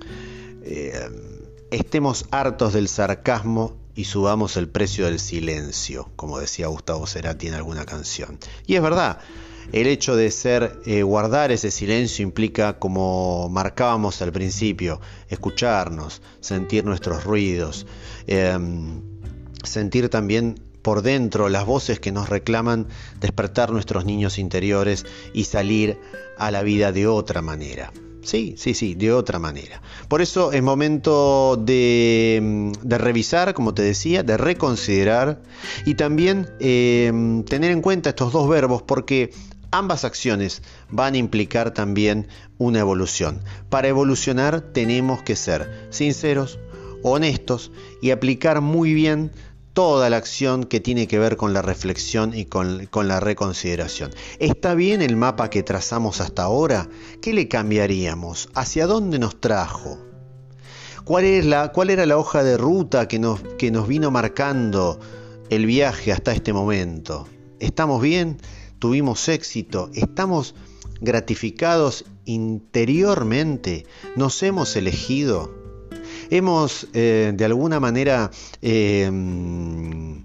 em, 0.64 1.36
estemos 1.72 2.26
hartos 2.32 2.74
del 2.74 2.88
sarcasmo 2.88 3.78
y 3.96 4.06
subamos 4.06 4.58
el 4.58 4.68
precio 4.68 5.06
del 5.06 5.20
silencio, 5.20 6.10
como 6.16 6.40
decía 6.40 6.68
Gustavo 6.68 7.08
Cerati 7.08 7.48
en 7.48 7.54
alguna 7.54 7.86
canción. 7.86 8.38
Y 8.68 8.76
es 8.76 8.82
verdad, 8.82 9.20
el 9.72 9.88
hecho 9.88 10.16
de 10.16 10.32
ser 10.32 10.80
eh, 10.86 11.04
guardar 11.04 11.52
ese 11.52 11.72
silencio 11.72 12.24
implica, 12.24 12.80
como 12.80 13.50
marcábamos 13.50 14.22
al 14.22 14.32
principio, 14.32 15.02
escucharnos, 15.30 16.22
sentir 16.40 16.86
nuestros 16.86 17.24
ruidos, 17.24 17.86
em, 18.28 19.02
sentir 19.64 20.10
también 20.10 20.56
por 20.82 21.02
dentro 21.02 21.50
las 21.50 21.66
voces 21.66 22.00
que 22.00 22.12
nos 22.12 22.30
reclaman 22.30 22.88
despertar 23.20 23.72
nuestros 23.72 24.06
niños 24.06 24.38
interiores 24.38 25.06
y 25.34 25.46
salir 25.46 25.98
a 26.38 26.52
la 26.52 26.62
vida 26.62 26.92
de 26.92 27.08
otra 27.08 27.42
manera. 27.42 27.92
Sí, 28.26 28.56
sí, 28.58 28.74
sí, 28.74 28.96
de 28.96 29.14
otra 29.14 29.38
manera. 29.38 29.82
Por 30.08 30.22
eso 30.22 30.52
es 30.52 30.62
momento 30.64 31.58
de, 31.58 32.38
em, 32.38 32.74
revisar, 32.84 33.54
como 33.54 33.76
te 33.76 33.84
decía, 33.84 34.24
de 34.24 34.36
reconsiderar 34.36 35.42
y 35.86 35.94
también 35.94 36.50
em, 36.60 37.44
tener 37.44 37.72
en 37.72 37.82
cuenta 37.82 38.10
estos 38.10 38.34
dos 38.34 38.50
verbos 38.50 38.82
porque 38.82 39.32
Ambas 39.72 40.06
acciones 40.06 40.62
van 40.90 41.16
a 41.16 41.18
implicar 41.18 41.72
también 41.72 42.28
una 42.58 42.80
evolución. 42.80 43.42
Para 43.70 43.88
evolucionar 43.88 44.62
tenemos 44.62 45.22
que 45.24 45.36
ser 45.36 45.88
sinceros, 45.90 46.60
honestos 47.04 47.72
y 48.02 48.12
aplicar 48.12 48.62
muy 48.62 48.94
bien 48.94 49.32
toda 49.76 50.10
la 50.10 50.16
acción 50.16 50.64
que 50.64 50.80
tiene 50.80 51.06
que 51.06 51.20
ver 51.20 51.36
con 51.36 51.54
la 51.54 51.62
reflexión 51.62 52.34
y 52.34 52.46
con, 52.46 52.88
la 52.94 53.20
reconsideración. 53.20 54.12
¿Está 54.40 54.74
bien 54.74 55.02
el 55.02 55.18
mapa 55.18 55.50
que 55.50 55.64
trazamos 55.64 56.22
hasta 56.22 56.44
ahora? 56.44 56.88
¿Qué 57.22 57.34
le 57.34 57.50
cambiaríamos? 57.50 58.50
¿Hacia 58.56 58.88
dónde 58.88 59.20
nos 59.20 59.42
trajo? 59.42 60.00
¿Cuál, 61.04 61.26
era 61.26 62.06
la 62.06 62.18
hoja 62.18 62.42
de 62.42 62.58
ruta 62.58 63.08
que 63.10 63.20
nos 63.20 63.88
vino 63.88 64.12
marcando 64.12 64.98
el 65.50 65.66
viaje 65.66 66.14
hasta 66.14 66.32
este 66.32 66.54
momento? 66.54 67.28
¿Estamos 67.60 68.02
bien? 68.02 68.38
Tuvimos 68.80 69.28
éxito, 69.30 69.90
estamos 69.94 70.56
gratificados 71.02 72.06
interiormente, 72.26 73.86
nos 74.16 74.42
hemos 74.44 74.76
elegido, 74.76 75.54
hemos 76.30 76.88
eh, 76.94 77.34
de 77.36 77.46
alguna 77.46 77.80
manera 77.80 78.32
em, 78.62 80.24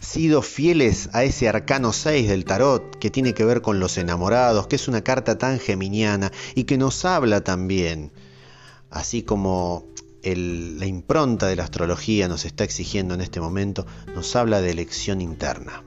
sido 0.00 0.42
fieles 0.42 1.08
a 1.12 1.24
ese 1.24 1.48
arcano 1.48 1.92
6 1.92 2.28
del 2.28 2.44
tarot 2.44 2.98
que 2.98 3.10
tiene 3.10 3.34
que 3.34 3.44
ver 3.44 3.62
con 3.62 3.80
los 3.80 3.98
enamorados, 3.98 4.66
que 4.66 4.76
es 4.76 4.88
una 4.88 5.02
carta 5.02 5.38
tan 5.38 5.58
geminiana 5.58 6.32
y 6.54 6.64
que 6.64 6.78
nos 6.78 7.04
habla 7.04 7.42
también, 7.42 8.12
así 8.90 9.22
como 9.22 9.86
la 10.22 10.84
impronta 10.84 11.46
de 11.46 11.56
la 11.56 11.64
astrología 11.64 12.28
nos 12.28 12.44
está 12.44 12.64
exigiendo 12.64 13.14
en 13.14 13.22
este 13.22 13.40
momento, 13.40 13.86
nos 14.14 14.36
habla 14.36 14.60
de 14.60 14.70
elección 14.70 15.22
interna 15.22 15.82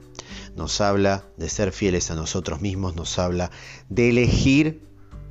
nos 0.56 0.80
habla 0.80 1.24
de 1.36 1.48
ser 1.48 1.72
fieles 1.72 2.10
a 2.10 2.14
nosotros 2.14 2.60
mismos, 2.60 2.96
nos 2.96 3.18
habla 3.18 3.50
de 3.88 4.10
elegir 4.10 4.82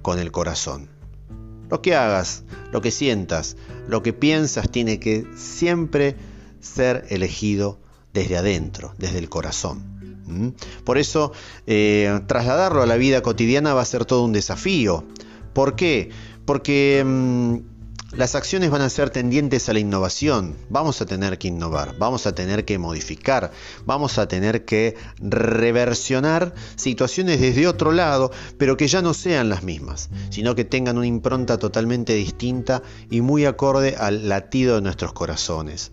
con 0.02 0.20
el 0.20 0.32
corazón. 0.32 0.90
Lo 1.70 1.82
que 1.82 1.96
hagas, 1.96 2.44
lo 2.72 2.82
que 2.82 2.92
sientas, 2.92 3.56
lo 3.88 4.04
que 4.04 4.14
piensas 4.14 4.70
tiene 4.70 5.00
que 5.00 5.26
siempre 5.36 6.16
ser 6.60 7.06
elegido 7.10 7.80
desde 8.14 8.38
adentro, 8.38 8.94
desde 8.98 9.20
el 9.20 9.30
corazón. 9.30 9.92
Por 10.86 10.98
eso, 10.98 11.34
eh, 11.68 12.22
trasladarlo 12.28 12.82
a 12.82 12.86
la 12.86 12.96
vida 12.96 13.22
cotidiana 13.22 13.74
va 13.74 13.82
a 13.82 13.86
ser 13.86 14.06
todo 14.06 14.24
un 14.24 14.32
desafío. 14.32 15.04
¿Por 15.54 15.76
qué? 15.76 16.10
Porque 16.46 17.04
mm, 17.06 17.58
las 18.14 18.36
acciones 18.36 18.70
van 18.70 18.82
a 18.82 18.90
ser 18.90 19.10
tendientes 19.10 19.70
a 19.70 19.74
la 19.74 19.80
innovación. 19.80 20.58
Vamos 20.70 21.02
a 21.02 21.06
tener 21.06 21.38
que 21.38 21.48
innovar, 21.48 21.96
vamos 21.98 22.28
a 22.28 22.36
tener 22.36 22.66
que 22.66 22.78
modificar, 22.78 23.52
vamos 23.86 24.18
a 24.18 24.28
tener 24.28 24.66
que 24.66 24.96
reversionar 25.20 26.54
situaciones 26.76 27.40
desde 27.40 27.68
otro 27.68 27.92
lado, 27.92 28.32
pero 28.58 28.76
que 28.78 28.88
ya 28.88 29.02
no 29.02 29.14
sean 29.14 29.50
las 29.50 29.64
mismas, 29.64 30.10
sino 30.30 30.56
que 30.56 30.66
tengan 30.66 30.98
una 30.98 31.08
impronta 31.08 31.58
totalmente 31.58 32.14
distinta 32.14 32.84
y 33.10 33.22
muy 33.22 33.46
acorde 33.46 33.96
al 33.98 34.28
latido 34.28 34.76
de 34.76 34.82
nuestros 34.82 35.14
corazones. 35.14 35.92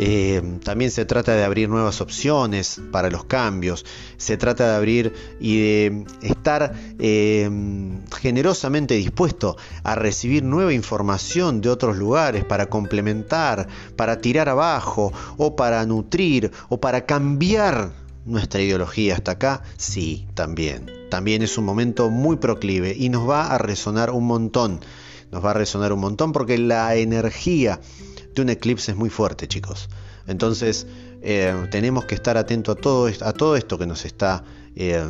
Eh, 0.00 0.60
también 0.62 0.92
se 0.92 1.04
trata 1.04 1.34
de 1.34 1.42
abrir 1.42 1.68
nuevas 1.68 2.00
opciones 2.00 2.80
para 2.92 3.10
los 3.10 3.24
cambios, 3.24 3.84
se 4.16 4.36
trata 4.36 4.68
de 4.68 4.76
abrir 4.76 5.12
y 5.40 5.58
de 5.58 6.04
estar 6.22 6.72
eh, 7.00 7.50
generosamente 8.20 8.94
dispuesto 8.94 9.56
a 9.82 9.96
recibir 9.96 10.44
nueva 10.44 10.72
información 10.72 11.60
de 11.60 11.70
otros 11.70 11.96
lugares 11.96 12.44
para 12.44 12.66
complementar, 12.66 13.66
para 13.96 14.20
tirar 14.20 14.48
abajo 14.48 15.12
o 15.36 15.56
para 15.56 15.84
nutrir 15.84 16.52
o 16.68 16.80
para 16.80 17.04
cambiar 17.04 17.90
nuestra 18.24 18.62
ideología 18.62 19.14
hasta 19.14 19.32
acá, 19.32 19.64
sí, 19.78 20.28
también. 20.34 20.92
También 21.10 21.42
es 21.42 21.58
un 21.58 21.64
momento 21.64 22.08
muy 22.08 22.36
proclive 22.36 22.94
y 22.96 23.08
nos 23.08 23.28
va 23.28 23.52
a 23.52 23.58
resonar 23.58 24.12
un 24.12 24.28
montón. 24.28 24.78
Nos 25.32 25.44
va 25.44 25.50
a 25.50 25.54
resonar 25.54 25.92
un 25.92 26.00
montón 26.00 26.30
porque 26.30 26.56
la 26.56 26.94
energía 26.94 27.80
un 28.42 28.48
eclipse 28.50 28.92
es 28.92 28.96
muy 28.96 29.10
fuerte, 29.10 29.48
chicos. 29.48 29.88
Entonces, 30.26 30.86
eh, 31.22 31.66
tenemos 31.70 32.04
que 32.04 32.14
estar 32.14 32.36
atentos 32.36 32.76
a 32.76 32.80
todo, 32.80 33.10
a 33.20 33.32
todo 33.32 33.56
esto 33.56 33.78
que 33.78 33.86
nos 33.86 34.04
está 34.04 34.44
eh, 34.76 35.04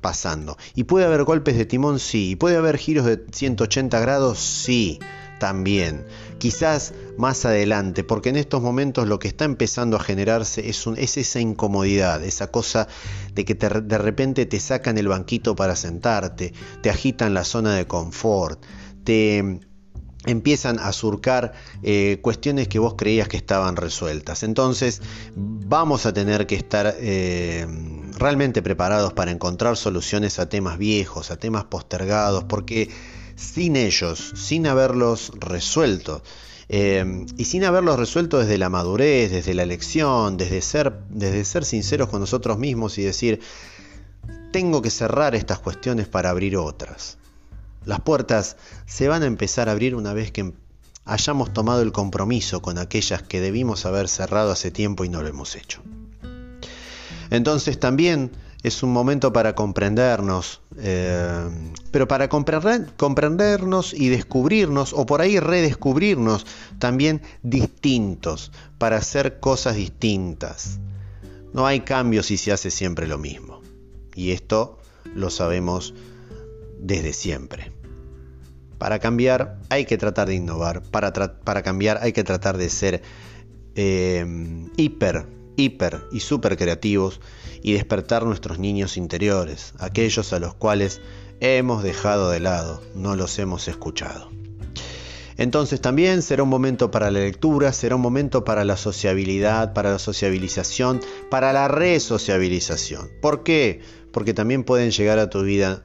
pasando. 0.00 0.56
¿Y 0.74 0.84
puede 0.84 1.04
haber 1.04 1.24
golpes 1.24 1.56
de 1.56 1.66
timón? 1.66 1.98
Sí. 1.98 2.30
¿Y 2.30 2.36
puede 2.36 2.56
haber 2.56 2.78
giros 2.78 3.04
de 3.04 3.24
180 3.32 4.00
grados? 4.00 4.38
Sí, 4.38 4.98
también. 5.38 6.06
Quizás 6.38 6.94
más 7.18 7.44
adelante, 7.44 8.04
porque 8.04 8.28
en 8.28 8.36
estos 8.36 8.62
momentos 8.62 9.08
lo 9.08 9.18
que 9.18 9.28
está 9.28 9.44
empezando 9.44 9.96
a 9.96 10.00
generarse 10.00 10.68
es, 10.68 10.86
es 10.96 11.16
esa 11.16 11.40
incomodidad, 11.40 12.22
esa 12.24 12.46
cosa 12.50 12.88
de 13.34 13.44
que 13.44 13.54
de 13.54 13.98
repente 13.98 14.46
te 14.46 14.60
sacan 14.60 14.98
el 14.98 15.08
banquito 15.08 15.56
para 15.56 15.76
sentarte, 15.76 16.52
te 16.80 16.90
agitan 16.90 17.34
la 17.34 17.44
zona 17.44 17.74
de 17.74 17.86
confort, 17.86 18.62
te 19.04 19.60
empiezan 20.26 20.78
a 20.78 20.92
surcar 20.92 21.52
eh, 21.82 22.18
cuestiones 22.22 22.68
que 22.68 22.78
vos 22.78 22.94
creías 22.96 23.28
que 23.28 23.36
estaban 23.36 23.76
resueltas. 23.76 24.42
Entonces 24.42 25.02
vamos 25.34 26.06
a 26.06 26.12
tener 26.12 26.46
que 26.46 26.54
estar 26.54 26.94
eh, 26.98 27.66
realmente 28.18 28.62
preparados 28.62 29.12
para 29.12 29.30
encontrar 29.30 29.76
soluciones 29.76 30.38
a 30.38 30.48
temas 30.48 30.78
viejos, 30.78 31.30
a 31.30 31.36
temas 31.36 31.64
postergados, 31.64 32.44
porque 32.44 32.90
sin 33.36 33.76
ellos, 33.76 34.32
sin 34.36 34.66
haberlos 34.66 35.32
resuelto, 35.38 36.22
eh, 36.68 37.26
y 37.36 37.44
sin 37.44 37.64
haberlos 37.64 37.98
resuelto 37.98 38.38
desde 38.38 38.56
la 38.56 38.68
madurez, 38.68 39.30
desde 39.30 39.54
la 39.54 39.64
elección, 39.64 40.36
desde 40.36 40.62
ser, 40.62 41.00
desde 41.10 41.44
ser 41.44 41.64
sinceros 41.64 42.08
con 42.08 42.20
nosotros 42.20 42.58
mismos 42.58 42.96
y 42.98 43.02
decir, 43.02 43.40
tengo 44.52 44.80
que 44.80 44.90
cerrar 44.90 45.34
estas 45.34 45.58
cuestiones 45.58 46.08
para 46.08 46.30
abrir 46.30 46.56
otras. 46.56 47.18
Las 47.84 48.00
puertas 48.00 48.56
se 48.86 49.08
van 49.08 49.22
a 49.22 49.26
empezar 49.26 49.68
a 49.68 49.72
abrir 49.72 49.94
una 49.94 50.12
vez 50.12 50.30
que 50.32 50.52
hayamos 51.04 51.52
tomado 51.52 51.82
el 51.82 51.92
compromiso 51.92 52.62
con 52.62 52.78
aquellas 52.78 53.22
que 53.22 53.40
debimos 53.40 53.86
haber 53.86 54.08
cerrado 54.08 54.52
hace 54.52 54.70
tiempo 54.70 55.04
y 55.04 55.08
no 55.08 55.22
lo 55.22 55.28
hemos 55.28 55.56
hecho. 55.56 55.82
Entonces 57.30 57.80
también 57.80 58.30
es 58.62 58.82
un 58.84 58.92
momento 58.92 59.32
para 59.32 59.54
comprendernos, 59.54 60.60
eh, 60.76 61.48
pero 61.90 62.06
para 62.06 62.28
comprendernos 62.28 63.92
y 63.92 64.08
descubrirnos, 64.08 64.92
o 64.92 65.04
por 65.04 65.20
ahí 65.20 65.40
redescubrirnos 65.40 66.46
también 66.78 67.22
distintos, 67.42 68.52
para 68.78 68.98
hacer 68.98 69.40
cosas 69.40 69.74
distintas. 69.74 70.78
No 71.52 71.66
hay 71.66 71.80
cambio 71.80 72.22
si 72.22 72.36
se 72.36 72.52
hace 72.52 72.70
siempre 72.70 73.08
lo 73.08 73.18
mismo. 73.18 73.62
Y 74.14 74.30
esto 74.30 74.78
lo 75.14 75.30
sabemos 75.30 75.94
desde 76.82 77.12
siempre. 77.12 77.72
Para 78.78 78.98
cambiar 78.98 79.58
hay 79.70 79.86
que 79.86 79.96
tratar 79.96 80.28
de 80.28 80.34
innovar, 80.34 80.82
para, 80.82 81.12
para 81.12 81.62
cambiar 81.62 81.98
hay 82.02 82.12
que 82.12 82.24
tratar 82.24 82.58
de 82.58 82.68
ser 82.68 83.02
eh, 83.76 84.26
hiper, 84.76 85.26
hiper 85.56 86.00
y 86.10 86.20
súper 86.20 86.56
creativos 86.56 87.20
y 87.62 87.74
despertar 87.74 88.24
nuestros 88.24 88.58
niños 88.58 88.96
interiores, 88.96 89.74
aquellos 89.78 90.32
a 90.32 90.40
los 90.40 90.54
cuales 90.54 91.00
hemos 91.40 91.82
dejado 91.82 92.30
de 92.30 92.40
lado, 92.40 92.82
no 92.94 93.14
los 93.14 93.38
hemos 93.38 93.68
escuchado. 93.68 94.30
Entonces 95.36 95.80
también 95.80 96.22
será 96.22 96.42
un 96.42 96.48
momento 96.48 96.90
para 96.90 97.10
la 97.10 97.20
lectura, 97.20 97.72
será 97.72 97.96
un 97.96 98.02
momento 98.02 98.44
para 98.44 98.64
la 98.64 98.76
sociabilidad, 98.76 99.72
para 99.72 99.92
la 99.92 99.98
sociabilización, 99.98 101.00
para 101.30 101.52
la 101.52 101.68
resociabilización. 101.68 103.10
¿Por 103.20 103.42
qué? 103.42 103.80
Porque 104.12 104.34
también 104.34 104.64
pueden 104.64 104.90
llegar 104.90 105.18
a 105.18 105.30
tu 105.30 105.42
vida 105.42 105.84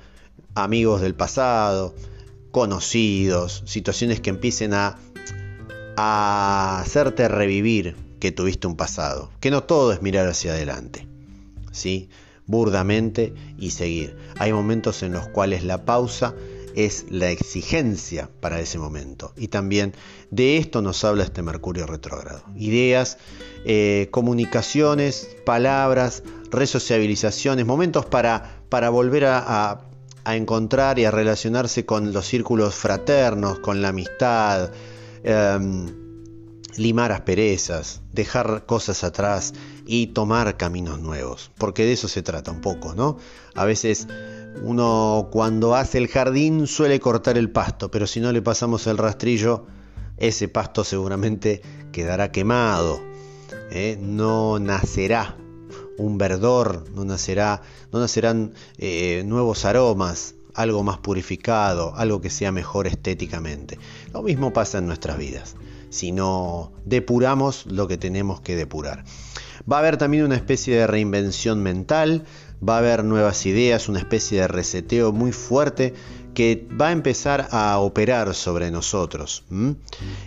amigos 0.55 1.01
del 1.01 1.15
pasado, 1.15 1.93
conocidos, 2.51 3.63
situaciones 3.65 4.19
que 4.19 4.29
empiecen 4.29 4.73
a, 4.73 4.97
hacerte 5.99 7.27
revivir 7.27 7.95
que 8.19 8.31
tuviste 8.31 8.67
un 8.67 8.75
pasado, 8.75 9.31
que 9.39 9.49
no 9.49 9.63
todo 9.63 9.93
es 9.93 10.01
mirar 10.03 10.27
hacia 10.27 10.51
adelante, 10.51 11.07
¿sí? 11.71 12.09
burdamente 12.45 13.33
y 13.57 13.71
seguir. 13.71 14.15
Hay 14.37 14.53
momentos 14.53 15.03
en 15.03 15.13
los 15.13 15.27
cuales 15.27 15.63
la 15.63 15.85
pausa 15.85 16.35
es 16.75 17.05
la 17.09 17.31
exigencia 17.31 18.29
para 18.39 18.59
ese 18.59 18.77
momento. 18.77 19.33
Y 19.35 19.47
también 19.47 19.93
de 20.29 20.57
esto 20.57 20.83
nos 20.83 21.03
habla 21.03 21.23
este 21.23 21.41
Mercurio 21.41 21.87
retrógrado. 21.87 22.43
Ideas, 22.55 23.17
eh, 23.65 24.07
comunicaciones, 24.11 25.35
palabras, 25.45 26.21
resociabilizaciones, 26.51 27.65
momentos 27.65 28.05
para, 28.05 28.61
para 28.69 28.89
volver 28.89 29.25
a 29.25 29.87
encontrar 30.35 30.99
y 30.99 31.05
a 31.05 31.11
relacionarse 31.11 31.85
con 31.85 32.11
los 32.13 32.25
círculos 32.25 32.75
fraternos, 32.75 33.59
con 33.59 33.81
la 33.81 33.89
amistad, 33.89 34.71
em, 35.23 35.85
limar 36.77 37.11
asperezas, 37.11 38.01
dejar 38.13 38.65
cosas 38.65 39.03
atrás 39.03 39.53
y 39.85 40.07
tomar 40.07 40.57
caminos 40.57 40.99
nuevos, 40.99 41.51
porque 41.57 41.85
de 41.85 41.93
eso 41.93 42.07
se 42.07 42.21
trata 42.21 42.51
un 42.51 42.61
poco, 42.61 42.93
¿no? 42.93 43.17
A 43.55 43.65
veces 43.65 44.07
uno 44.61 45.29
cuando 45.31 45.75
hace 45.75 45.97
el 45.97 46.07
jardín 46.07 46.67
suele 46.67 46.99
cortar 46.99 47.37
el 47.37 47.49
pasto, 47.49 47.89
pero 47.89 48.05
si 48.07 48.19
no 48.19 48.31
le 48.31 48.41
pasamos 48.41 48.85
el 48.87 48.97
rastrillo, 48.97 49.65
ese 50.17 50.47
pasto 50.47 50.83
seguramente 50.83 51.61
quedará 51.91 52.31
quemado, 52.31 52.99
¿eh? 53.71 53.97
no 54.01 54.59
nacerá 54.59 55.37
un 55.97 56.17
verdor, 56.17 56.85
no, 56.93 57.05
nacerá, 57.05 57.61
no 57.91 57.99
nacerán 57.99 58.53
eh, 58.77 59.23
nuevos 59.25 59.65
aromas, 59.65 60.35
algo 60.53 60.83
más 60.83 60.97
purificado, 60.97 61.93
algo 61.95 62.19
que 62.19 62.29
sea 62.29 62.51
mejor 62.51 62.87
estéticamente. 62.87 63.77
Lo 64.13 64.23
mismo 64.23 64.53
pasa 64.53 64.79
en 64.79 64.87
nuestras 64.87 65.17
vidas, 65.17 65.55
si 65.89 66.11
no 66.11 66.71
depuramos 66.83 67.65
lo 67.67 67.87
que 67.87 67.97
tenemos 67.97 68.41
que 68.41 68.55
depurar. 68.55 69.03
Va 69.71 69.77
a 69.77 69.79
haber 69.79 69.97
también 69.97 70.23
una 70.23 70.35
especie 70.35 70.75
de 70.75 70.87
reinvención 70.87 71.61
mental, 71.61 72.25
va 72.67 72.75
a 72.75 72.79
haber 72.79 73.03
nuevas 73.03 73.45
ideas, 73.45 73.89
una 73.89 73.99
especie 73.99 74.41
de 74.41 74.47
reseteo 74.47 75.11
muy 75.11 75.31
fuerte 75.31 75.93
que 76.33 76.67
va 76.79 76.87
a 76.87 76.91
empezar 76.91 77.47
a 77.51 77.77
operar 77.79 78.33
sobre 78.33 78.71
nosotros. 78.71 79.43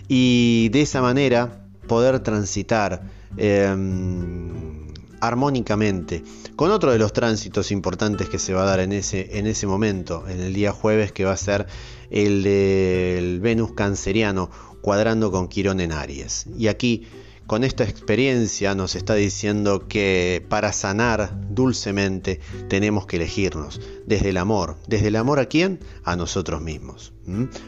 Y 0.07 0.69
de 0.69 0.81
esa 0.81 1.01
manera 1.01 1.65
poder 1.87 2.19
transitar 2.19 3.03
em, 3.37 4.90
armónicamente 5.21 6.23
con 6.55 6.71
otro 6.71 6.91
de 6.91 6.99
los 6.99 7.13
tránsitos 7.13 7.71
importantes 7.71 8.27
que 8.27 8.39
se 8.39 8.53
va 8.53 8.63
a 8.63 8.65
dar 8.65 8.79
en 8.81 8.91
ese, 8.91 9.37
en 9.37 9.47
ese 9.47 9.67
momento, 9.67 10.27
en 10.27 10.39
el 10.41 10.53
día 10.53 10.71
jueves, 10.71 11.11
que 11.11 11.23
va 11.23 11.31
a 11.31 11.37
ser 11.37 11.67
el 12.09 12.43
del 12.43 13.39
Venus 13.39 13.71
canceriano 13.73 14.49
cuadrando 14.81 15.31
con 15.31 15.47
Quirón 15.47 15.79
en 15.79 15.91
Aries. 15.91 16.47
Y 16.57 16.67
aquí, 16.67 17.07
con 17.47 17.63
esta 17.63 17.83
experiencia, 17.83 18.75
nos 18.75 18.95
está 18.95 19.13
diciendo 19.15 19.87
que 19.87 20.45
para 20.49 20.73
sanar 20.73 21.33
dulcemente 21.49 22.39
tenemos 22.67 23.05
que 23.05 23.17
elegirnos 23.17 23.79
desde 24.05 24.29
el 24.29 24.37
amor. 24.37 24.77
¿Desde 24.87 25.07
el 25.07 25.15
amor 25.15 25.39
a 25.39 25.45
quién? 25.45 25.79
A 26.03 26.15
nosotros 26.15 26.61
mismos. 26.61 27.13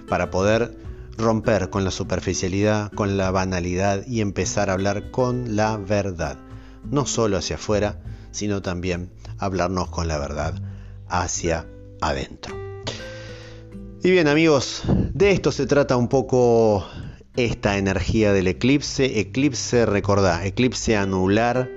Para 0.08 0.30
poder 0.32 0.78
romper 1.18 1.70
con 1.70 1.84
la 1.84 1.92
superficialidad, 1.92 2.92
con 2.92 3.18
la 3.18 3.30
banalidad 3.32 4.06
y 4.08 4.22
empezar 4.22 4.70
a 4.70 4.74
hablar 4.74 5.12
con 5.12 5.56
la 5.56 5.78
verdad 5.78 6.39
no 6.89 7.06
solo 7.06 7.38
hacia 7.38 7.56
afuera, 7.56 8.00
sino 8.32 8.62
también 8.62 9.12
hablarnos 9.38 9.89
con 9.89 10.08
la 10.08 10.17
verdad 10.17 10.56
hacia 11.08 11.67
adentro. 12.02 12.56
Y 14.04 14.12
bien 14.12 14.28
amigos, 14.28 14.84
de 15.13 15.32
esto 15.32 15.52
se 15.52 15.65
trata 15.65 15.96
un 15.96 16.10
poco 16.10 16.86
esta 17.36 17.78
energía 17.78 18.34
del 18.34 18.48
eclipse. 18.48 19.19
Eclipse, 19.19 19.86
recordá, 19.86 20.46
eclipse 20.46 20.98
anular 20.98 21.69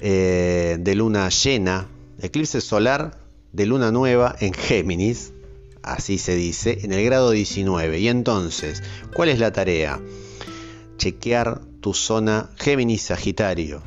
eh, 0.00 0.76
de 0.78 0.94
luna 0.94 1.28
llena, 1.30 1.88
eclipse 2.20 2.60
solar 2.60 3.18
de 3.52 3.66
luna 3.66 3.90
nueva 3.90 4.36
en 4.40 4.52
Géminis, 4.52 5.32
así 5.82 6.18
se 6.18 6.34
dice, 6.34 6.80
en 6.82 6.92
el 6.92 7.04
grado 7.04 7.30
19. 7.30 7.98
Y 7.98 8.08
entonces, 8.08 8.82
¿cuál 9.14 9.30
es 9.30 9.38
la 9.38 9.52
tarea? 9.52 10.00
Chequear 10.98 11.62
tu 11.80 11.94
zona 11.94 12.50
Géminis-Sagitario. 12.58 13.82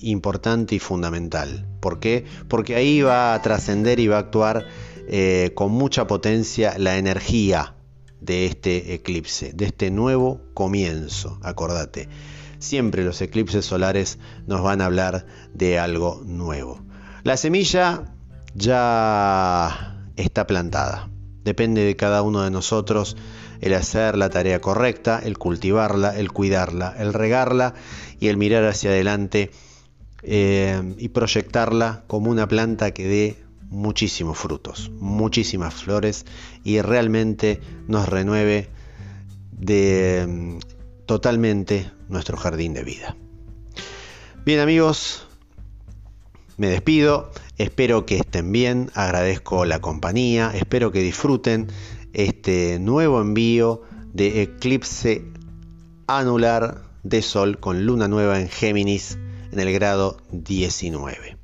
Importante 0.00 0.74
y 0.74 0.78
fundamental. 0.78 1.66
¿Por 1.80 1.98
qué? 1.98 2.24
Porque 2.48 2.76
ahí 2.76 3.02
va 3.02 3.34
a 3.34 3.42
trascender 3.42 3.98
y 3.98 4.06
va 4.06 4.16
a 4.16 4.20
actuar 4.20 4.66
eh, 5.08 5.52
con 5.54 5.72
mucha 5.72 6.06
potencia 6.06 6.78
la 6.78 6.98
energía 6.98 7.74
de 8.20 8.46
este 8.46 8.94
eclipse, 8.94 9.52
de 9.52 9.64
este 9.66 9.90
nuevo 9.90 10.40
comienzo. 10.54 11.38
Acordate, 11.42 12.08
siempre 12.58 13.04
los 13.04 13.20
eclipses 13.22 13.64
solares 13.64 14.18
nos 14.46 14.62
van 14.62 14.80
a 14.80 14.86
hablar 14.86 15.26
de 15.54 15.78
algo 15.78 16.22
nuevo. 16.24 16.80
La 17.24 17.36
semilla 17.36 18.14
ya 18.54 19.98
está 20.16 20.46
plantada. 20.46 21.08
Depende 21.44 21.84
de 21.84 21.96
cada 21.96 22.22
uno 22.22 22.42
de 22.42 22.50
nosotros 22.50 23.16
el 23.60 23.74
hacer 23.74 24.16
la 24.16 24.30
tarea 24.30 24.60
correcta, 24.60 25.20
el 25.22 25.38
cultivarla, 25.38 26.16
el 26.16 26.32
cuidarla, 26.32 26.94
el 26.98 27.12
regarla 27.12 27.74
y 28.20 28.28
el 28.28 28.36
mirar 28.36 28.64
hacia 28.64 28.90
adelante 28.90 29.50
eh, 30.22 30.94
y 30.98 31.08
proyectarla 31.08 32.04
como 32.06 32.30
una 32.30 32.48
planta 32.48 32.92
que 32.92 33.06
dé 33.06 33.36
muchísimos 33.70 34.38
frutos, 34.38 34.90
muchísimas 34.98 35.74
flores 35.74 36.24
y 36.64 36.80
realmente 36.80 37.60
nos 37.86 38.08
renueve 38.08 38.68
de 39.52 40.26
mm, 40.28 40.58
totalmente 41.06 41.90
nuestro 42.08 42.36
jardín 42.36 42.74
de 42.74 42.84
vida. 42.84 43.16
Bien 44.44 44.60
amigos, 44.60 45.26
me 46.56 46.68
despido, 46.68 47.30
espero 47.58 48.06
que 48.06 48.16
estén 48.16 48.50
bien, 48.50 48.90
agradezco 48.94 49.64
la 49.64 49.80
compañía, 49.80 50.50
espero 50.54 50.90
que 50.90 51.00
disfruten 51.00 51.68
este 52.18 52.80
nuevo 52.80 53.20
envío 53.20 53.82
de 54.12 54.42
Eclipse 54.42 55.24
anular 56.08 56.82
de 57.04 57.22
Sol 57.22 57.60
con 57.60 57.86
luna 57.86 58.08
nueva 58.08 58.40
en 58.40 58.48
Géminis 58.48 59.16
en 59.52 59.60
el 59.60 59.72
grado 59.72 60.16
19. 60.32 61.36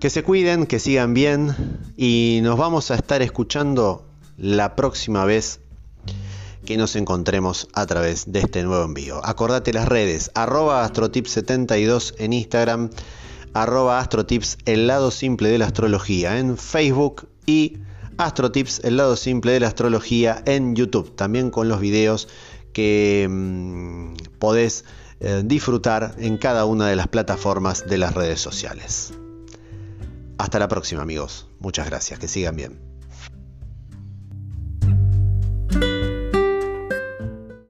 Que 0.00 0.08
se 0.08 0.22
cuiden, 0.22 0.64
que 0.64 0.78
sigan 0.78 1.12
bien 1.12 1.54
y 1.98 2.40
nos 2.42 2.56
vamos 2.56 2.90
a 2.90 2.94
estar 2.94 3.20
escuchando 3.20 4.06
la 4.38 4.74
próxima 4.74 5.26
vez 5.26 5.60
que 6.64 6.78
nos 6.78 6.96
encontremos 6.96 7.68
a 7.74 7.84
través 7.84 8.32
de 8.32 8.38
este 8.38 8.62
nuevo 8.62 8.86
envío. 8.86 9.20
Acordate 9.22 9.74
las 9.74 9.86
redes, 9.86 10.30
arroba 10.34 10.88
astrotips72 10.88 12.14
en 12.16 12.32
Instagram, 12.32 12.88
arroba 13.52 13.98
astrotips, 13.98 14.56
el 14.64 14.86
lado 14.86 15.10
simple 15.10 15.50
de 15.50 15.58
la 15.58 15.66
astrología 15.66 16.38
en 16.38 16.56
Facebook 16.56 17.28
y 17.44 17.76
astrotips, 18.16 18.80
el 18.84 18.96
lado 18.96 19.16
simple 19.16 19.52
de 19.52 19.60
la 19.60 19.68
astrología 19.68 20.42
en 20.46 20.74
YouTube, 20.76 21.14
también 21.16 21.50
con 21.50 21.68
los 21.68 21.80
videos 21.80 22.28
que 22.72 23.26
mmm, 23.30 24.14
podés 24.38 24.84
eh, 25.20 25.42
disfrutar 25.44 26.14
en 26.18 26.38
cada 26.38 26.64
una 26.64 26.88
de 26.88 26.96
las 26.96 27.08
plataformas 27.08 27.86
de 27.86 27.98
las 27.98 28.14
redes 28.14 28.40
sociales. 28.40 29.12
Hasta 30.38 30.58
la 30.58 30.68
próxima 30.68 31.02
amigos, 31.02 31.46
muchas 31.60 31.86
gracias, 31.86 32.18
que 32.18 32.28
sigan 32.28 32.56
bien. 32.56 32.91